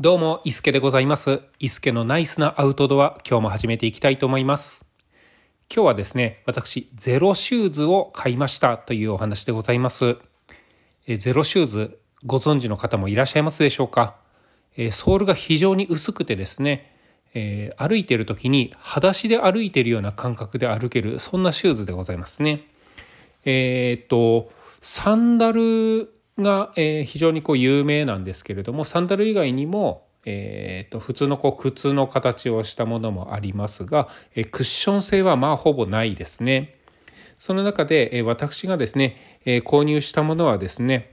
[0.00, 1.40] どうも、伊助でございます。
[1.60, 4.84] 伊助のナイスなアウトドア、今日も始めていきたいと思います。
[5.72, 10.16] 今日はですね、私、ゼロシューズを買いましたというお話でございます。
[11.06, 14.16] えゼロシューズ、ご存知の方もいらっしゃいますでしょうか？
[14.76, 16.92] えソールが非常に薄くてですね、
[17.32, 22.64] えー歩いてる時に裸足で歩いてるような感覚で歩ける、そんなシューズでございますね。
[23.44, 24.50] えーっと、
[24.80, 36.76] サンダルが、えー非常にこう有名なんですけれども、サンダル以外にも、えーと普通のこう靴の形をしたものもありますが、えークッション性はまあほぼないですね。
[37.38, 41.10] その中で、えー私がですね、えー購入したものはですね、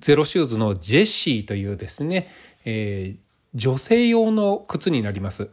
[0.00, 2.28] ゼロシューズのジェシーというですね、
[2.64, 5.50] えー女性用の靴になります。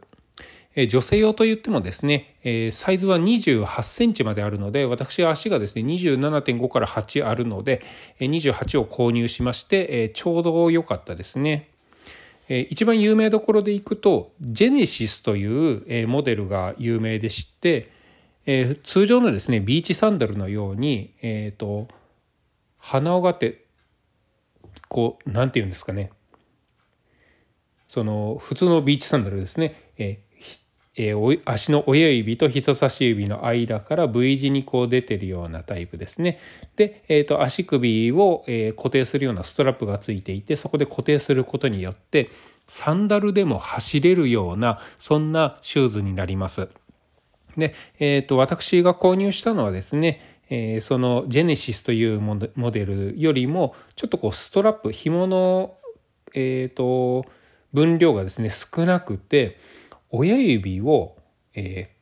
[0.80, 7.82] え女性用といってもですね、えサイズは28センチまであるので、私は足がですね、27.5から8あるので、
[8.20, 11.68] え28を購入しまして、えちょうど良かったですね。
[12.48, 17.90] えー一番有名どころでいくと、ジェネシスという、えモデルが有名でして、
[18.46, 21.88] え通常のですね、ビーチサンダルのように、えっ、と、
[22.78, 23.64] 鼻緒がって、
[24.86, 26.12] こう、なんて言うんですかね、
[27.88, 30.20] その普通のビーチサンダルですね、え
[30.96, 36.38] えー足の親指と人差し指の間から V 字にこう出てるようなタイプですね。
[36.76, 42.30] で、えー、と足首を、え固定するようなストラップがついていてそこで固定することによって
[42.66, 46.68] サンダルでも走れるようなそんなシューズになります。
[47.56, 55.76] で、えー、と私が購入したのはですね、えーそのジェネシスというモデルよりもちょっとこうストラップ紐の、
[56.34, 57.26] えー、と
[57.72, 59.58] 分量がですね少なくて
[60.10, 61.16] 親指を、
[61.54, 61.98] えー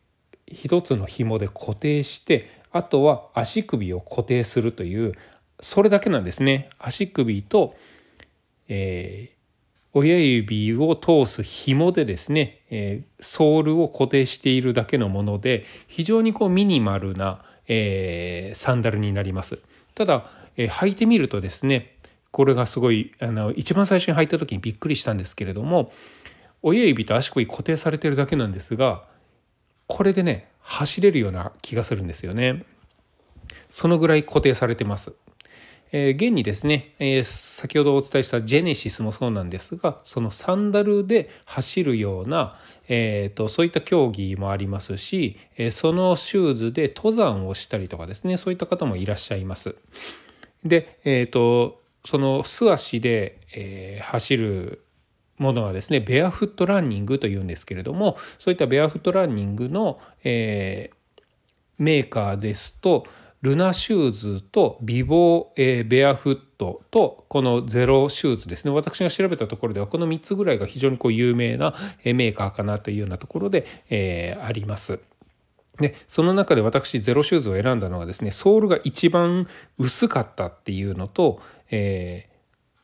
[0.49, 5.13] 一つの紐で固定してあとは足首を固定するという
[5.59, 6.69] それだけなんですね。
[6.79, 7.75] 足首と、
[8.69, 9.37] えー
[9.99, 19.59] 親指を通す紐でですね、えーソールを固定しているだけのもので非常にこうミニマルな、えーサンダルになります。
[19.95, 21.97] ただ、え履いてみるとですね
[22.31, 25.91] これがすごいあの一番最初に履いた時にびっくりしたんですけれども
[26.63, 29.05] 親指と足首固定されてるだけなんですが
[29.87, 32.65] これでね走れるような気がするんですよね。
[33.69, 35.13] そのぐらい固定されてます。
[35.93, 42.57] えー現にですね、えー先ほどお伝えしたジェネシスもそうなんですがそのサンダルで走るような、
[42.89, 49.77] えーとそういった競技もありますし、えーそのシューズで登山をしたりとかですねそういった方もいらっしゃいます。
[50.65, 54.83] で、えー、とその素足で、えー走る
[55.39, 60.97] ものはですね barefoot running というんですけれどもそういった barefoot running の、えー
[61.79, 63.07] メーカーですと
[63.43, 71.75] Luna Shoes とビボー、えーベアフットとこの Xero Shoes ですね私が調べたところではこの3つぐらいが非常にこう有名な
[72.05, 75.01] メーカーかなというようなところで、えーあります。
[75.79, 79.47] でその中で私 Xero Shoes を選んだのがですねソールが一番
[79.79, 82.36] 薄かったっていうのと、えー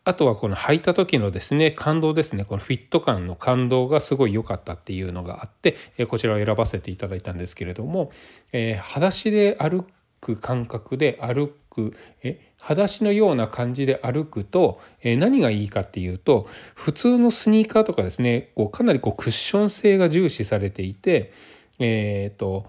[0.05, 2.45] あとはこの履いた時のですね感動ですね。
[2.45, 8.11] このフィット感の感動がすごい良かったっていうのがあってえこちらを選ばせていただいたんですけれども、
[8.53, 9.87] えー裸足で歩
[10.21, 21.33] く感覚で歩くえ裸足のような感じで歩くと、えー何がいいかっていうと普通のスニーカーとかですねこうかなりこうクッション性が重視されていて
[21.79, 22.67] えっ、と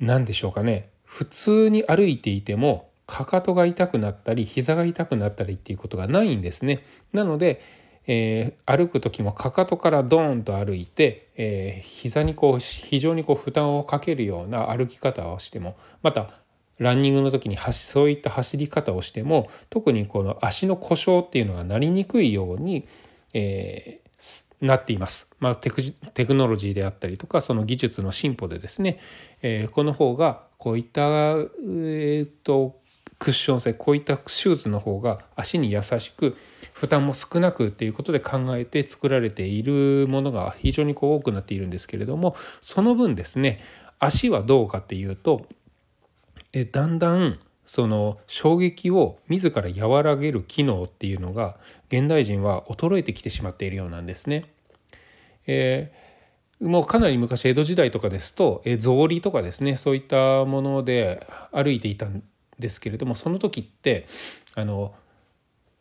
[0.00, 0.90] 何でしょうかね。
[1.04, 6.84] 普通に歩いていてもかかとが痛くなったり膝が痛くなったりっていうことがないんですね。
[7.12, 7.60] なので、
[8.06, 16.30] えー歩く時もかかとからドーンと歩いて、えー膝にこう非常にこう負担をかけるような歩き方をしてもまた
[16.78, 22.86] ランニングの時にそういった走り方をしても特にこの足の故障っていうのがなりにくいように、
[23.32, 24.06] えー
[24.58, 25.28] なっています。
[25.38, 28.98] まあ、テクノロジーであったりとかその技術の進歩でですね、
[29.42, 32.80] えーこの方がこういった、えーと
[33.18, 36.36] クッション性こういったシューズの方が足に優しく
[36.72, 43.60] 負担も少なくっていうことで考えて作られているものが非常にこう多くなっているんですけれどもその分ですね
[43.98, 45.46] 足はどうかっていうと
[46.52, 51.58] えだんだんその衝撃を自ら和らげる機能っていうのが
[51.88, 54.44] 現代人は衰えてきてしまっているようなんですね。
[55.46, 56.06] えー
[56.60, 62.06] もうかなり昔江戸時代とかですと草履とかですねそういったもので歩いていた
[62.58, 64.06] ですけれどもその時って
[64.54, 64.94] あの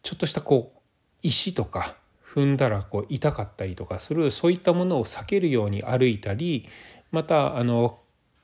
[0.03, 0.79] ちょっとしたこう
[1.21, 1.95] 石とか
[2.25, 6.67] 踏んだらこう痛かったりとかするそういったものを避けるように歩いたり
[7.11, 7.99] またあの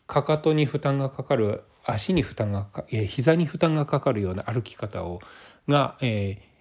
[0.07, 5.19] かかとに負担がかかる足に負担がか、え膝に負担がかかるような歩き方を
[5.67, 6.51] が、えー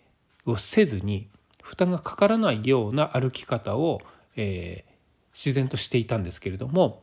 [0.46, 1.28] をせずに
[1.62, 4.00] 負担がかからないような歩き方を、
[4.37, 4.93] えー、
[5.34, 7.02] 自然としていたんですけれども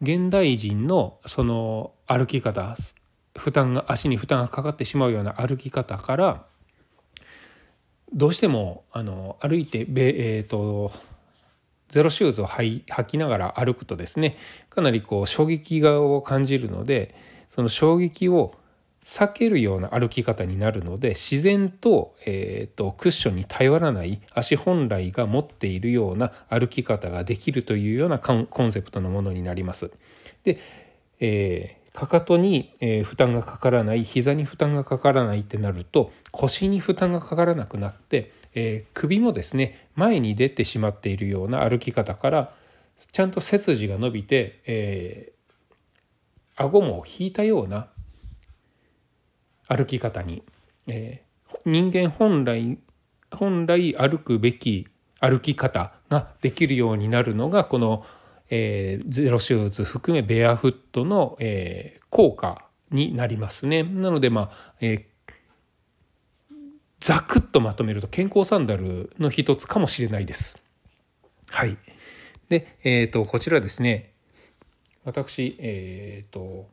[0.00, 2.76] 現代人のその歩き方
[3.38, 6.44] 負担が足に負担がかかってしまうような歩き方から
[8.12, 10.92] どうしてもあの歩いてえーと、
[11.88, 14.36] ゼロシューズを履きながら歩くとですね
[14.70, 17.14] かなりこう衝撃を感じるので
[17.50, 18.54] その衝撃を
[19.02, 29.90] 避けるような歩き方になるので自然と,、えーと、クッションに頼らない足本来が持っているような歩き方ができるというようなコンセプトのものになります。
[30.44, 30.58] で、
[31.20, 42.52] えーかかとに、え負担がかからない膝に負担がかからないってなると腰に負担がかからなくなって、え、首もですね前に出てしまっているような歩き方から
[43.10, 47.88] ちゃんと背筋が伸びて、えー、顎も引いたような
[49.66, 50.44] 歩き方に、
[50.86, 52.78] えー、人間本来
[53.32, 54.86] 本来歩くべき
[55.18, 58.04] 歩き方ができるようになるのがこの、
[58.50, 63.82] えー、ゼロシューズ含めベアフットの、えー、効果になりますね。
[63.82, 65.04] なのでまあ、えー、
[67.00, 70.58] ざくっとまとめると健康サンダルの一つかもしれないです。
[71.50, 71.76] はい。
[72.48, 74.12] で、えっ、ー、とこちらですね
[75.04, 76.68] 私えっ、ー、と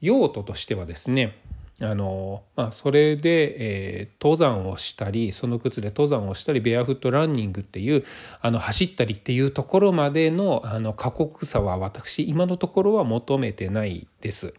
[0.00, 1.36] 用途としてはですね
[1.80, 8.04] あのまあ、それで、えー、登山をしたりその靴で登山をしたりベアフットランニングっていう
[8.40, 14.54] あの走ったりっていうところまでのあの過酷さは私今のところは求めてないです。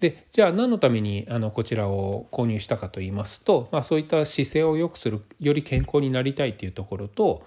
[0.00, 7.42] でじゃあ何のためにあのこちらを購入したかと言いますと、まあ、そういった姿勢を良くするより健康になりたいっていうところと、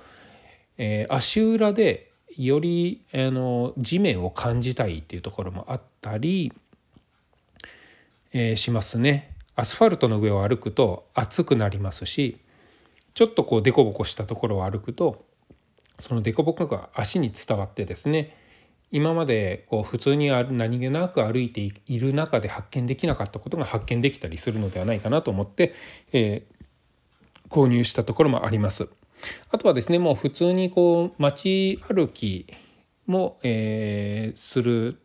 [0.77, 6.51] えー、足裏でよりあの地面を感じたいっていうところもあったり
[8.33, 9.35] えー、しますね。
[9.55, 12.39] アスファルトの上を歩くと暑くなりますし
[13.13, 15.25] ちょっとこう凸凹したところを歩くと
[15.99, 18.37] その凸凹が足に伝わってですね
[18.91, 25.73] 今までこう普通に何気なく歩いている中で発見できなかったことが発見できたりするのではないかなと思って、
[26.11, 28.89] えー、購入したところもあります。
[29.49, 32.47] あとはですねもう普通にこう街歩き
[33.05, 34.99] も、えー、する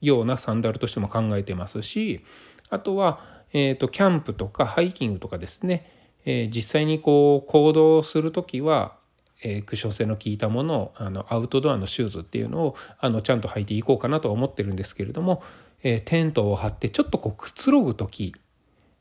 [0.00, 2.24] ようなサンダルとしても考えてますし
[2.70, 3.20] あとは、
[3.52, 5.90] えーと、キャンプとかハイキングとかですね、
[6.24, 8.96] えー、実際にこう行動する時は、
[9.42, 15.42] えー、クッション性の効いたものをあのアウトドアのシューズっていうのをあのちゃんと履いていこうかなと思ってるんですけれども、
[15.82, 18.34] えー、テントを張ってちょっとこうくつろぐ時、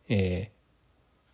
[0.07, 0.51] え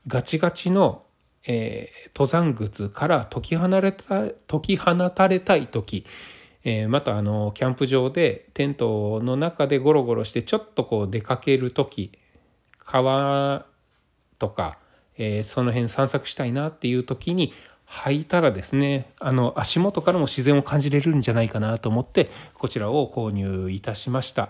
[0.07, 1.03] ガチガチの
[1.47, 6.05] えー、登山靴から解き放れた解き放たれたい時
[6.63, 12.11] えー、またあのキャンプ場でテントの中でゴロゴロしてちょっとこう出かける時
[12.77, 13.65] 川
[14.37, 14.77] とか、
[15.17, 17.53] えー、その辺散策したいなっていう時に
[17.87, 24.49] 履いたらですねあの足元からも自然を感じれるんじゃないかなと思ってこちらを購入いたしました。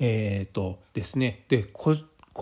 [0.00, 1.96] えーとですねでこ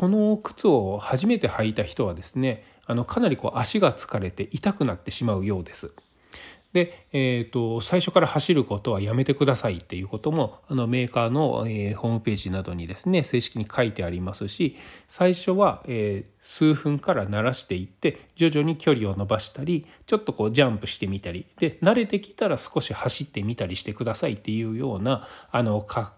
[0.09, 5.93] の靴を初めて履いた人はですねあのかなりこう足が疲れて痛くなってしまうようです。
[6.72, 14.76] で、えーと、最初から走ることはやめてくださいっていうこともあのメーカーの、えー、ホームページなどにですね正式に書いてありますし
[15.08, 26.15] 最初は、えー、数分から慣らしていって徐々に距離を伸ばしたりちょっとこうジャンプしてみたりで慣れてきたら少し走ってみたりしてくださいっていうようなあのか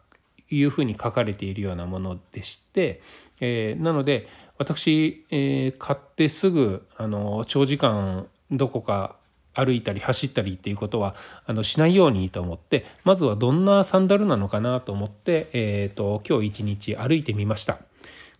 [0.51, 3.01] いうふうに書かれているようなものでして、
[3.41, 4.29] えー、なので
[4.59, 9.17] 私、え、買ってすぐあの長時間どこか
[9.55, 11.15] 歩いたり走ったりっていうことは
[11.47, 17.79] あのしないようにと思ってまずはどんなサンダルなのかなと思って、えーと、今日一日歩いてみました。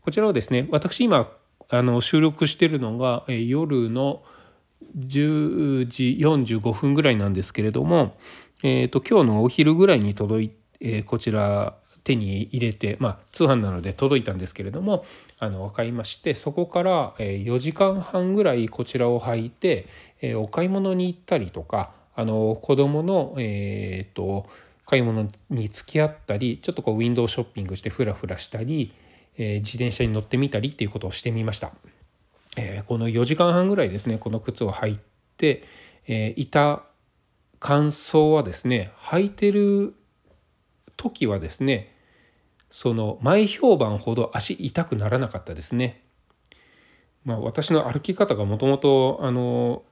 [0.03, 1.29] こちらをですね私今
[1.69, 4.23] あの収録してるのが、え夜の
[4.99, 8.17] 10時45分ぐらいなんですけれども、
[8.63, 15.05] えーと、今日のお昼ぐらいに届いて、えー、こちら手に入れて、まあ、通販なので届いたんですけれども
[15.39, 19.87] あの買いましてそこから4時間半ぐらいこちらを履いて
[20.37, 24.47] お買い物に行ったりとかあの子供のえっ、と
[24.85, 28.93] 買い物に付き合ったりちょっとこうウィンドウショッピングしてフラフラしたり、
[29.39, 31.73] えー、自転車に乗ってみたりっていうことをしてみました。
[32.57, 34.99] えー、この4時間半ぐらいですねこの靴を履い
[35.39, 35.63] て、
[36.07, 36.83] えー、いた
[37.59, 39.95] 感想はですね履いてる
[40.97, 41.95] 時はですね
[42.71, 46.03] その前評判ほど足痛くならなかったですね。
[47.25, 49.85] まあ、私の歩き方がもともとあの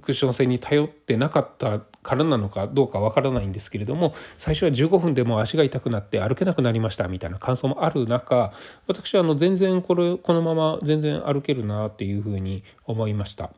[0.00, 8.52] クッション性に頼ってなかったからなのかどうかわからないんですけれども最初は15分でも足が痛くなって歩けなくなりましたみたいな感想もある中
[8.86, 13.50] 私はあの全然これこのまま全然歩けるなっていうふうに思いました。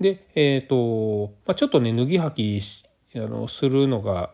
[0.00, 2.83] で、えーとまあ、ちょっとね脱ぎ履き
[3.16, 4.30] あのするのが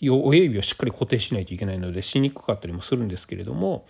[0.00, 3.86] 親指をしっかり固定しないといけないのでしにくかったりもするんですけれども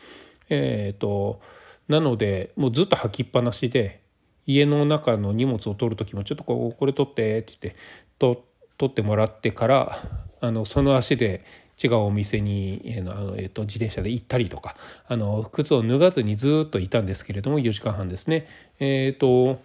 [0.48, 1.40] えっ、ー、と
[1.88, 4.00] なのでもうずっと履きっぱなしで
[4.46, 7.80] 家の中の荷物を取る時もちょっとこうこれ取ってって言って
[8.18, 8.44] と
[8.78, 9.98] 取ってもらってから
[10.40, 11.44] あのその足で
[11.82, 14.76] 違うお店に、あのえーと、自転車で行ったりとか
[15.08, 18.46] あの靴を脱がずにずっといたんですけれども4時間半ですね。
[18.78, 19.60] えーと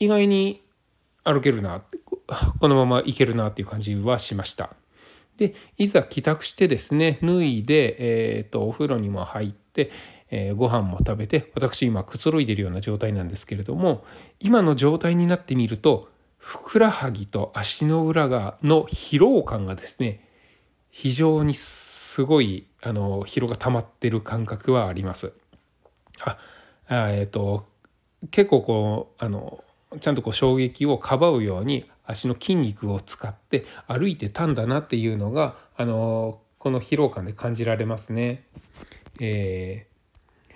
[0.00, 0.63] 意外に
[1.24, 1.82] 歩けるな
[2.60, 4.74] このまま行けるなっていう感じはしました。
[5.36, 9.90] でいざ帰宅してですね脱いで、えーと、お風呂にも入って、
[10.30, 14.04] えー、ご飯も食べて私今くつろいでるような状態なんですけれども
[14.38, 20.28] 今の状態になってみるとふくらはぎと足の裏がの疲労感がですね
[20.90, 25.32] 非常にすごいあの疲労が溜まってる感覚はあります。
[26.20, 26.38] あ
[26.88, 27.66] えっ、ー、と
[28.30, 29.64] 結構こうあの
[30.00, 38.44] ちゃんとこう衝撃をかばうように足の筋肉を使って歩いてたんだなっていうのがあのこの疲労感で感じられますね。
[39.20, 40.54] えー、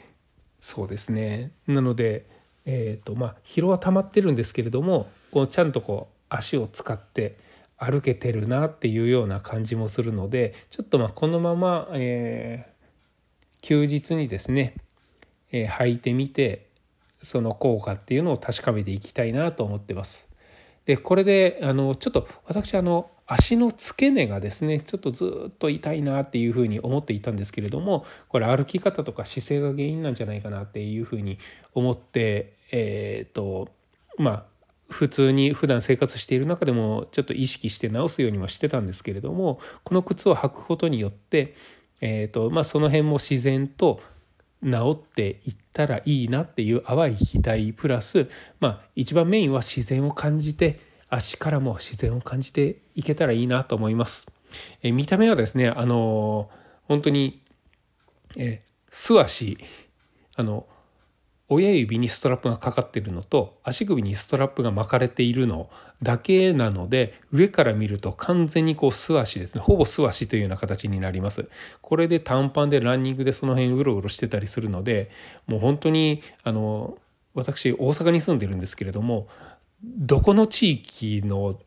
[0.60, 2.26] そうですねなので、
[2.64, 7.36] えーとまあ、疲労は溜まってるんですけれどもこうちゃんとこう足を使って
[7.76, 14.74] 歩けてるなっていうような感じもするのでちょっとまあこのまま、えー、休日にですね、
[15.52, 16.67] えー、履いてみて
[17.22, 20.28] その効果っていうのを確かめていきたいなと思ってます。
[20.86, 31.38] でこれであのちょっと私あの足の付け根がですねちょっとずっと痛いなっていうふうに思っていたんですけれどもこれ歩き方とか姿勢が原因なんじゃないかなっていうふうに
[31.74, 33.68] 思ってえっ、と
[34.16, 34.44] まあ
[34.88, 41.54] 普通に普段生活している中でもちょっと意識して直すようにもしてたんですけれどもこの靴を履くことによって、
[42.00, 44.00] えーとまあ、その辺も自然と
[44.64, 48.28] 治っていったらいいなっていう淡い期待プラス、
[48.60, 54.26] まあ、一番メインは自然を感じて足からも自然を感じていけたらいいなと思います。
[54.82, 56.50] え見た目はですねあの
[56.84, 57.42] 本当に
[58.36, 59.58] え素足
[60.36, 60.66] あの
[61.50, 65.70] 親指にストラップがかかってるのと足首にストラップが巻かれているの
[66.02, 69.62] だけなので上から見ると完全にこう素足ですね。
[69.62, 71.48] ほぼ素足というような形になります。
[71.80, 75.10] これで短パンでランニングでその辺うろうろしてたりするので
[75.46, 76.98] もう本当にあの
[77.34, 79.28] 私大阪に住んでるんですけれども
[79.82, 81.58] どこの地域の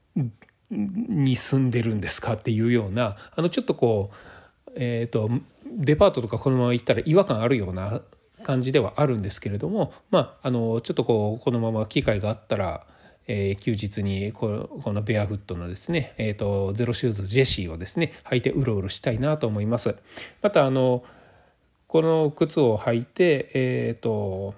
[0.70, 5.30] に住んでるんですかっていうようなあのちょっとこうえっ、ー、と
[5.66, 8.02] デパートとかこのまま行ったら違和感あるような
[8.42, 12.86] 感じではあるんですけれどもまああのちょっとこうこのまま機会があったら、
[13.28, 19.96] えー、休日にこのベアフットのですね、えーと、ゼロシューズジェシーをですね履いてうろうろしたいなと思います。
[20.42, 21.04] またあの
[21.88, 24.56] この靴を履いて、えーと、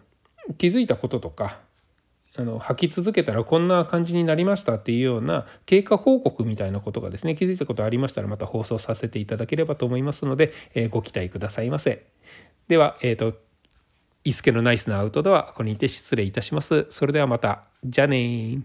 [0.58, 1.60] 気づいたこととか
[2.36, 12.06] あの履き続けたらこんな感じになりましたっていうような経過報告みたいなことがですね気づいたことありましたらまた放送させていただければと思いますので、えー、ご期待くださいませ。
[12.68, 13.38] では、えーと
[14.24, 16.86] 伊助のナイスなアウトドアこれにて失礼いたします。
[16.90, 17.64] それではまた。
[17.84, 18.62] じゃあね